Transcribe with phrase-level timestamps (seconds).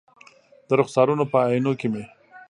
[0.67, 2.03] د رخسارونو په آئینو کې مې